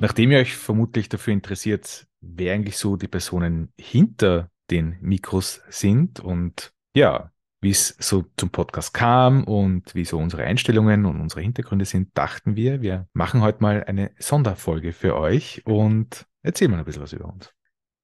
[0.00, 6.20] Nachdem ihr euch vermutlich dafür interessiert, wer eigentlich so die Personen hinter den Mikros sind
[6.20, 11.40] und ja, wie es so zum Podcast kam und wie so unsere Einstellungen und unsere
[11.40, 16.78] Hintergründe sind, dachten wir, wir machen heute mal eine Sonderfolge für euch und erzählen mal
[16.78, 17.52] ein bisschen was über uns.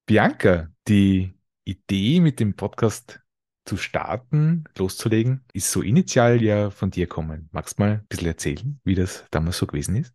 [0.07, 3.21] Bianca, die Idee mit dem Podcast
[3.65, 7.49] zu starten, loszulegen, ist so initial ja von dir kommen.
[7.53, 10.13] Magst mal ein bisschen erzählen, wie das damals so gewesen ist?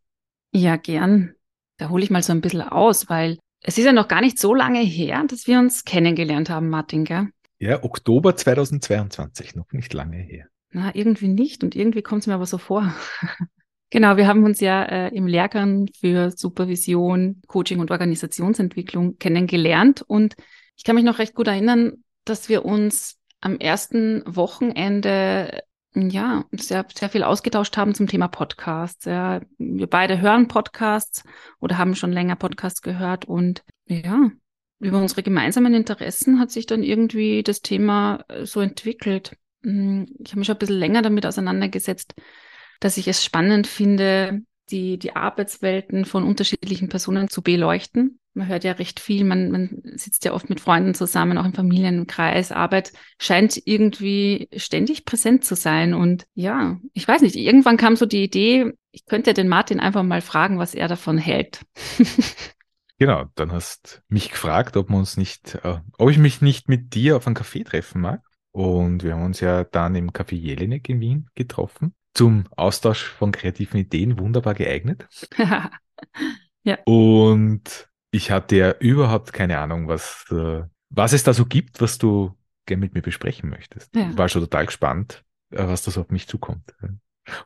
[0.52, 1.35] Ja, gern.
[1.79, 4.38] Da hole ich mal so ein bisschen aus, weil es ist ja noch gar nicht
[4.38, 7.30] so lange her, dass wir uns kennengelernt haben, Martin, gell?
[7.58, 10.47] Ja, Oktober 2022, noch nicht lange her.
[10.72, 12.94] Na, irgendwie nicht und irgendwie kommt es mir aber so vor.
[13.89, 20.35] genau, wir haben uns ja äh, im Lehrgang für Supervision, Coaching und Organisationsentwicklung kennengelernt und
[20.75, 25.61] ich kann mich noch recht gut erinnern, dass wir uns am ersten Wochenende
[26.09, 29.05] ja, sehr, sehr viel ausgetauscht haben zum Thema Podcasts.
[29.05, 31.23] Ja, wir beide hören Podcasts
[31.59, 34.31] oder haben schon länger Podcasts gehört und ja,
[34.80, 39.36] über unsere gemeinsamen Interessen hat sich dann irgendwie das Thema äh, so entwickelt.
[39.64, 42.16] Hm, ich habe mich schon ein bisschen länger damit auseinandergesetzt,
[42.80, 44.41] dass ich es spannend finde,
[44.72, 48.19] die, die Arbeitswelten von unterschiedlichen Personen zu beleuchten.
[48.39, 51.53] Man hört ja recht viel, man, man sitzt ja oft mit Freunden zusammen, auch im
[51.53, 52.53] Familienkreis.
[52.53, 55.93] Arbeit scheint irgendwie ständig präsent zu sein.
[55.93, 60.03] Und ja, ich weiß nicht, irgendwann kam so die Idee, ich könnte den Martin einfach
[60.03, 61.59] mal fragen, was er davon hält.
[63.01, 66.93] Genau, dann hast mich gefragt, ob wir uns nicht, äh, ob ich mich nicht mit
[66.95, 68.21] dir auf einen Kaffee treffen mag.
[68.51, 71.95] Und wir haben uns ja dann im Café Jelinek in Wien getroffen.
[72.13, 75.07] Zum Austausch von kreativen Ideen wunderbar geeignet.
[76.63, 76.78] ja.
[76.83, 81.97] Und ich hatte ja überhaupt keine Ahnung, was, äh, was es da so gibt, was
[81.97, 83.96] du gerne mit mir besprechen möchtest.
[83.96, 84.16] Ja.
[84.18, 86.74] War schon total gespannt, äh, was da so auf mich zukommt.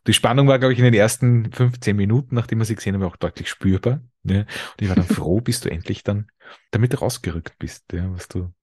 [0.07, 3.03] Die Spannung war, glaube ich, in den ersten 15 Minuten, nachdem wir sie gesehen haben,
[3.03, 4.01] auch deutlich spürbar.
[4.23, 4.39] Ja.
[4.39, 4.47] Und
[4.79, 6.27] ich war dann froh, bis du endlich dann
[6.71, 8.53] damit rausgerückt bist, ja, was du,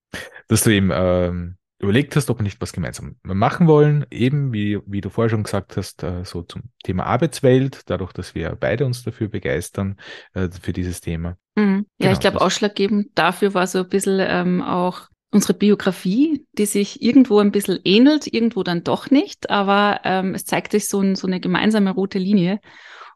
[0.49, 4.05] dass du eben ähm, überlegt hast, ob wir nicht was gemeinsam machen wollen.
[4.11, 8.35] Eben, wie, wie du vorher schon gesagt hast, äh, so zum Thema Arbeitswelt, dadurch, dass
[8.35, 9.97] wir beide uns dafür begeistern,
[10.35, 11.37] äh, für dieses Thema.
[11.57, 11.87] Mhm.
[11.99, 16.67] Ja, genau, ich glaube, ausschlaggebend dafür war so ein bisschen ähm, auch unsere Biografie, die
[16.67, 21.01] sich irgendwo ein bisschen ähnelt, irgendwo dann doch nicht, aber ähm, es zeigt sich so,
[21.01, 22.61] ein, so eine gemeinsame rote Linie.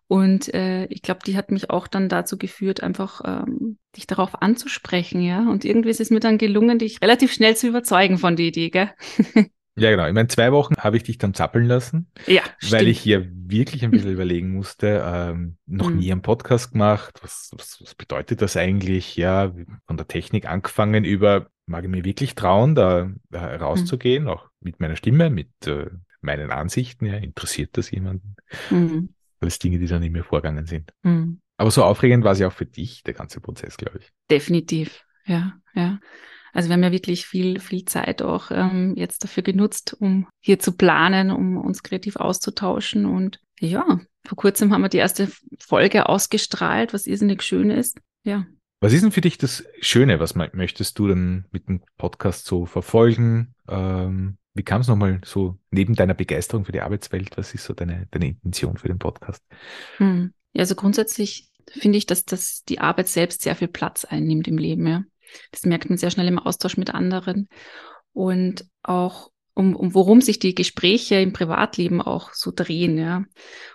[0.06, 4.42] Und äh, ich glaube, die hat mich auch dann dazu geführt, einfach ähm, dich darauf
[4.42, 5.48] anzusprechen, ja.
[5.48, 8.70] Und irgendwie ist es mir dann gelungen, dich relativ schnell zu überzeugen von der Idee,
[8.70, 8.90] gell?
[9.76, 10.06] Ja, genau.
[10.06, 12.08] Ich meine, zwei Wochen habe ich dich dann zappeln lassen.
[12.26, 12.42] Ja.
[12.60, 12.88] Weil stimmt.
[12.90, 15.98] ich hier wirklich ein bisschen überlegen musste, ähm, noch mhm.
[15.98, 17.18] nie einen Podcast gemacht.
[17.22, 19.16] Was, was, was bedeutet das eigentlich?
[19.16, 19.52] Ja,
[19.86, 24.28] von der Technik angefangen über, mag ich mir wirklich trauen, da, da rauszugehen, mhm.
[24.30, 25.90] auch mit meiner Stimme, mit äh,
[26.20, 28.36] meinen Ansichten, ja, interessiert das jemanden?
[28.70, 29.13] Mhm.
[29.44, 30.90] Alles Dinge, die dann in mir vorgegangen sind.
[31.02, 31.40] Mhm.
[31.58, 34.10] Aber so aufregend war es ja auch für dich, der ganze Prozess, glaube ich.
[34.30, 36.00] Definitiv, ja, ja.
[36.54, 40.60] Also wir haben ja wirklich viel, viel Zeit auch ähm, jetzt dafür genutzt, um hier
[40.60, 43.06] zu planen, um uns kreativ auszutauschen.
[43.06, 45.28] Und ja, vor kurzem haben wir die erste
[45.58, 48.00] Folge ausgestrahlt, was irrsinnig schön ist.
[48.22, 48.46] Ja.
[48.80, 50.20] Was ist denn für dich das Schöne?
[50.20, 53.54] Was möchtest du denn mit dem Podcast so verfolgen?
[53.68, 57.36] Ähm, wie kam es nochmal so neben deiner Begeisterung für die Arbeitswelt?
[57.36, 59.42] Was ist so deine, deine Intention für den Podcast?
[59.98, 60.32] Hm.
[60.52, 64.58] Ja, also grundsätzlich finde ich, dass, dass die Arbeit selbst sehr viel Platz einnimmt im
[64.58, 64.86] Leben.
[64.86, 65.02] Ja.
[65.50, 67.48] Das merkt man sehr schnell im Austausch mit anderen.
[68.12, 73.24] Und auch um, um worum sich die Gespräche im Privatleben auch so drehen, ja.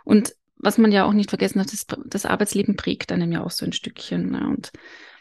[0.03, 3.51] Und was man ja auch nicht vergessen hat, das, das Arbeitsleben prägt einem ja auch
[3.51, 4.33] so ein Stückchen.
[4.33, 4.47] Ja.
[4.47, 4.71] Und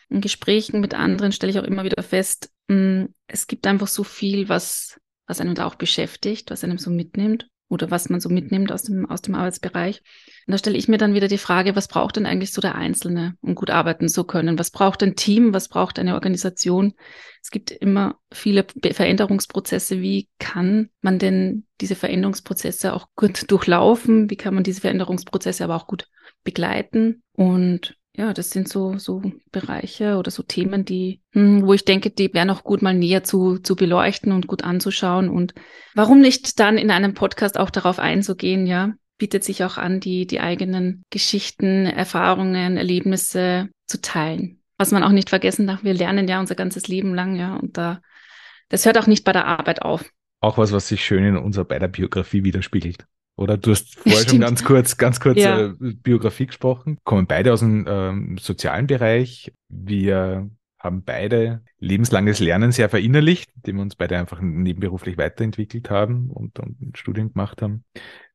[0.08, 3.88] in Gesprächen mit anderen stelle ich auch immer wieder fest, mh, hm, es gibt einfach
[3.88, 8.20] so viel, was, was einem da auch beschäftigt, was einem so mitnimmt oder was man
[8.20, 10.02] so mitnimmt aus dem, aus dem Arbeitsbereich.
[10.46, 12.74] Und da stelle ich mir dann wieder die Frage, was braucht denn eigentlich so der
[12.74, 14.58] Einzelne, um gut arbeiten zu können?
[14.58, 15.52] Was braucht ein Team?
[15.52, 16.94] Was braucht eine Organisation?
[17.42, 20.00] Es gibt immer viele Veränderungsprozesse.
[20.00, 24.30] Wie kann man denn diese Veränderungsprozesse auch gut durchlaufen?
[24.30, 26.08] Wie kann man diese Veränderungsprozesse aber auch gut
[26.44, 27.22] begleiten?
[27.34, 29.22] Und ja, das sind so, so
[29.52, 33.22] Bereiche oder so Themen, die, hm, wo ich denke, die wären auch gut mal näher
[33.22, 35.28] zu, zu beleuchten und gut anzuschauen.
[35.28, 35.54] Und
[35.94, 38.94] warum nicht dann in einem Podcast auch darauf einzugehen, ja?
[39.18, 44.60] Bietet sich auch an, die, die eigenen Geschichten, Erfahrungen, Erlebnisse zu teilen.
[44.78, 47.76] was man auch nicht vergessen darf, wir lernen ja unser ganzes Leben lang, ja, und
[47.76, 48.00] da,
[48.68, 50.08] das hört auch nicht bei der Arbeit auf.
[50.40, 53.04] Auch was, was sich schön in unserer beider Biografie widerspiegelt.
[53.38, 54.30] Oder du hast vorher Stimmt.
[54.30, 55.72] schon ganz kurz, ganz kurz ja.
[55.78, 56.98] Biografie gesprochen.
[57.04, 59.52] Kommen beide aus dem ähm, sozialen Bereich.
[59.68, 60.50] Wir
[60.80, 66.58] haben beide lebenslanges Lernen sehr verinnerlicht, indem wir uns beide einfach nebenberuflich weiterentwickelt haben und,
[66.58, 67.84] und Studien gemacht haben.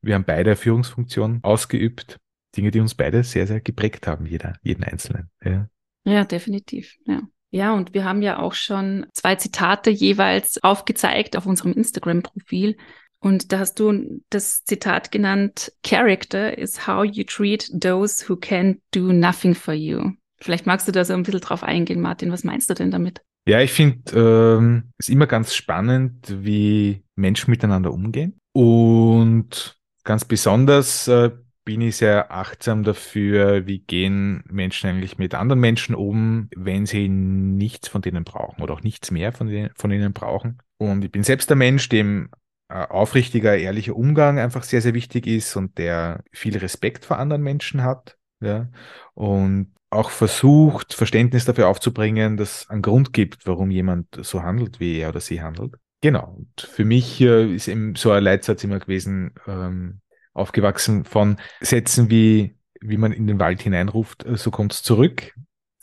[0.02, 2.18] Wir haben beide Führungsfunktionen ausgeübt.
[2.56, 5.30] Dinge, die uns beide sehr, sehr geprägt haben, jeder, jeden Einzelnen.
[5.44, 5.68] Ja.
[6.06, 6.96] Ja, definitiv.
[7.06, 7.22] Ja.
[7.50, 12.78] Ja, und wir haben ja auch schon zwei Zitate jeweils aufgezeigt auf unserem Instagram-Profil.
[13.24, 18.82] Und da hast du das Zitat genannt, Character is how you treat those who can
[18.94, 20.12] do nothing for you.
[20.42, 22.34] Vielleicht magst du da so ein bisschen drauf eingehen, Martin.
[22.34, 23.22] Was meinst du denn damit?
[23.48, 28.38] Ja, ich finde ähm, es immer ganz spannend, wie Menschen miteinander umgehen.
[28.52, 31.32] Und ganz besonders äh,
[31.64, 37.08] bin ich sehr achtsam dafür, wie gehen Menschen eigentlich mit anderen Menschen um, wenn sie
[37.08, 40.58] nichts von denen brauchen oder auch nichts mehr von, denen, von ihnen brauchen.
[40.78, 42.30] Und ich bin selbst der Mensch, dem
[42.70, 47.84] aufrichtiger, ehrlicher Umgang einfach sehr, sehr wichtig ist und der viel Respekt vor anderen Menschen
[47.84, 48.18] hat.
[48.42, 48.70] Ja,
[49.14, 54.80] und auch versucht, Verständnis dafür aufzubringen, dass es einen Grund gibt, warum jemand so handelt,
[54.80, 55.76] wie er oder sie handelt.
[56.02, 56.36] Genau.
[56.38, 60.02] Und für mich äh, ist eben so ein Leitsatz immer gewesen, ähm,
[60.34, 65.34] aufgewachsen von Sätzen wie, wie man in den Wald hineinruft, äh, so kommt es zurück.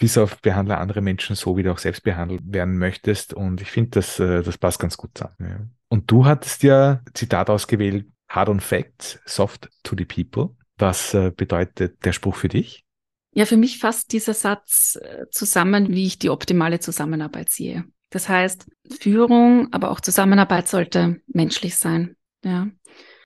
[0.00, 3.32] Bis auf behandle andere Menschen so, wie du auch selbst behandelt werden möchtest.
[3.32, 5.36] Und ich finde, das, äh, das passt ganz gut zusammen.
[5.38, 5.60] Ja.
[5.88, 10.56] Und du hattest ja Zitat ausgewählt, hard on facts, soft to the people.
[10.78, 12.84] Was äh, bedeutet der Spruch für dich?
[13.32, 14.98] Ja, für mich fasst dieser Satz
[15.30, 17.84] zusammen, wie ich die optimale Zusammenarbeit sehe.
[18.10, 18.66] Das heißt,
[18.98, 22.16] Führung, aber auch Zusammenarbeit sollte menschlich sein.
[22.44, 22.68] Ja.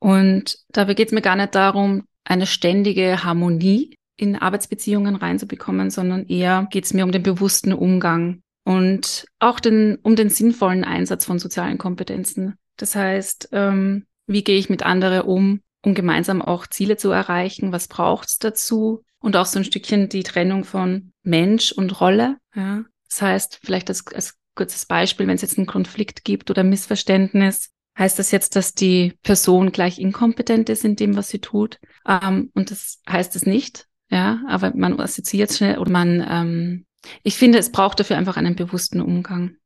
[0.01, 6.27] Und dabei geht es mir gar nicht darum, eine ständige Harmonie in Arbeitsbeziehungen reinzubekommen, sondern
[6.27, 11.25] eher geht es mir um den bewussten Umgang und auch den, um den sinnvollen Einsatz
[11.25, 12.55] von sozialen Kompetenzen.
[12.77, 17.73] Das heißt, ähm, wie gehe ich mit anderen um, um gemeinsam auch Ziele zu erreichen?
[17.73, 19.05] Was braucht es dazu?
[19.21, 22.37] Und auch so ein Stückchen die Trennung von Mensch und Rolle.
[22.55, 22.85] Ja?
[23.09, 27.71] Das heißt, vielleicht als, als kurzes Beispiel, wenn es jetzt einen Konflikt gibt oder Missverständnis,
[27.97, 31.79] Heißt das jetzt, dass die Person gleich inkompetent ist in dem, was sie tut?
[32.07, 36.87] Ähm, und das heißt es nicht, ja, aber man assoziiert schnell oder man, ähm,
[37.23, 39.57] ich finde, es braucht dafür einfach einen bewussten Umgang.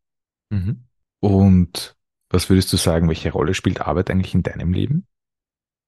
[0.51, 0.85] Mhm.
[1.21, 1.97] Und
[2.31, 5.07] was würdest du sagen, welche Rolle spielt Arbeit eigentlich in deinem Leben?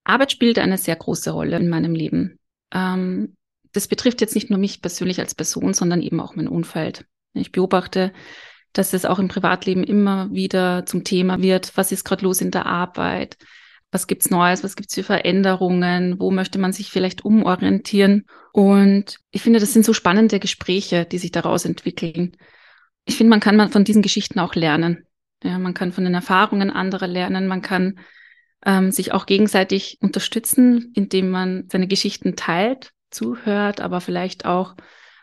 [0.05, 2.39] Arbeit spielt eine sehr große Rolle in meinem Leben.
[2.73, 3.37] Ähm,
[3.73, 7.07] das betrifft jetzt nicht nur mich persönlich als Person, sondern eben auch mein Umfeld.
[7.35, 8.13] Ich beobachte
[8.73, 12.51] dass es auch im Privatleben immer wieder zum Thema wird, was ist gerade los in
[12.51, 13.37] der Arbeit,
[13.93, 18.27] was gibt's Neues, was gibt's für Veränderungen, wo möchte man sich vielleicht umorientieren.
[18.53, 22.37] Und ich finde, das sind so spannende Gespräche, die sich daraus entwickeln.
[23.05, 25.07] Ich finde, man kann von diesen Geschichten auch lernen.
[25.43, 27.99] Ja, man kann von den Erfahrungen anderer lernen, man kann
[28.65, 34.75] ähm, sich auch gegenseitig unterstützen, indem man seine Geschichten teilt, zuhört, aber vielleicht auch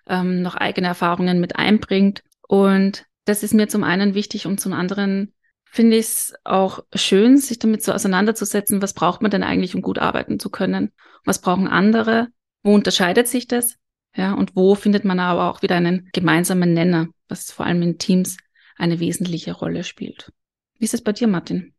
[0.07, 2.23] ähm, noch eigene Erfahrungen mit einbringt.
[2.47, 5.33] Und das ist mir zum einen wichtig und zum anderen
[5.71, 9.81] finde ich es auch schön, sich damit so auseinanderzusetzen, was braucht man denn eigentlich, um
[9.81, 10.91] gut arbeiten zu können?
[11.25, 12.29] Was brauchen andere?
[12.63, 13.75] Wo unterscheidet sich das?
[14.15, 17.97] Ja, und wo findet man aber auch wieder einen gemeinsamen Nenner, was vor allem in
[17.99, 18.37] Teams
[18.75, 20.31] eine wesentliche Rolle spielt.
[20.77, 21.73] Wie ist es bei dir, Martin?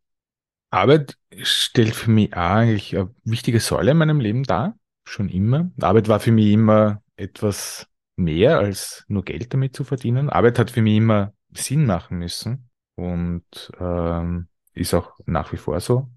[0.70, 5.70] Arbeit stellt für mich eigentlich eine wichtige Säule in meinem Leben dar, schon immer.
[5.80, 7.86] Arbeit war für mich immer etwas
[8.16, 10.28] mehr als nur Geld damit zu verdienen.
[10.28, 12.67] Arbeit hat für mich immer Sinn machen müssen
[12.98, 16.08] und ähm, ist auch nach wie vor so.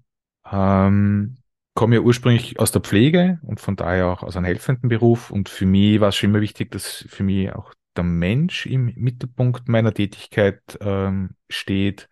[0.50, 1.36] Ähm,
[1.74, 5.48] komme ja ursprünglich aus der Pflege und von daher auch aus einem helfenden Beruf und
[5.48, 9.68] für mich war es schon immer wichtig, dass für mich auch der Mensch im Mittelpunkt
[9.68, 12.08] meiner Tätigkeit ähm, steht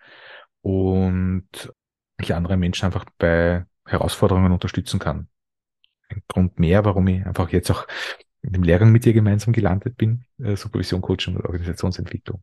[0.63, 1.49] und
[2.21, 5.29] ich andere Menschen einfach bei Herausforderungen unterstützen kann.
[6.09, 7.87] Ein Grund mehr, warum ich einfach jetzt auch
[8.43, 12.43] in dem Lehrgang mit dir gemeinsam gelandet bin, äh, Supervision, Coaching und Organisationsentwicklung.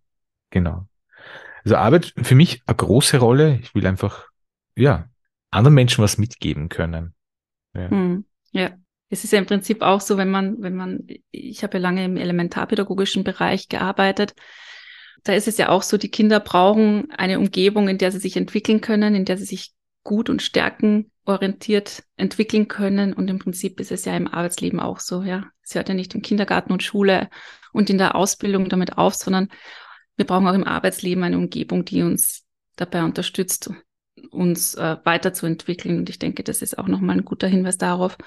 [0.50, 0.88] Genau.
[1.64, 3.60] Also Arbeit für mich eine große Rolle.
[3.62, 4.28] Ich will einfach,
[4.76, 5.10] ja,
[5.52, 7.14] anderen Menschen was mitgeben können.
[7.74, 7.90] Ja.
[7.90, 8.72] Hm, ja.
[9.10, 12.04] Es ist ja im Prinzip auch so, wenn man, wenn man, ich habe ja lange
[12.04, 14.36] im elementarpädagogischen Bereich gearbeitet.
[15.24, 18.36] Da ist es ja auch so, die Kinder brauchen eine Umgebung, in der sie sich
[18.36, 19.74] entwickeln können, in der sie sich
[20.04, 23.14] gut und stärkenorientiert entwickeln können.
[23.14, 25.46] Und im Prinzip ist es ja im Arbeitsleben auch so, ja.
[25.64, 27.30] Es hört ja nicht im Kindergarten und Schule
[27.72, 29.50] und in der Ausbildung damit auf, sondern
[30.18, 32.44] wir brauchen auch im Arbeitsleben eine Umgebung, die uns
[32.76, 33.70] dabei unterstützt,
[34.32, 36.00] uns äh, weiterzuentwickeln.
[36.00, 38.18] Und ich denke, das ist auch nochmal ein guter Hinweis darauf,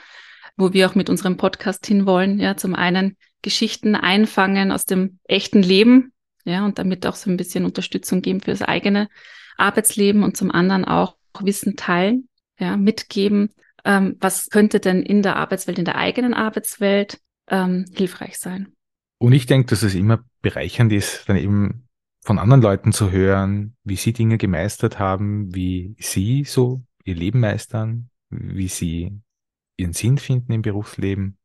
[0.56, 2.38] wo wir auch mit unserem Podcast hinwollen.
[2.38, 6.12] Ja, zum einen Geschichten einfangen aus dem echten Leben,
[6.44, 9.08] ja, und damit auch so ein bisschen Unterstützung geben für das eigene
[9.56, 12.28] Arbeitsleben und zum anderen auch Wissen teilen,
[12.58, 13.50] ja, mitgeben,
[13.84, 17.18] ähm, was könnte denn in der Arbeitswelt, in der eigenen Arbeitswelt
[17.48, 18.74] ähm, hilfreich sein.
[19.22, 21.86] Und ich denke, dass es immer bereichernd ist, dann eben
[22.22, 27.40] von anderen Leuten zu hören, wie sie Dinge gemeistert haben, wie sie so ihr Leben
[27.40, 29.20] meistern, wie sie
[29.76, 31.36] ihren Sinn finden im Berufsleben.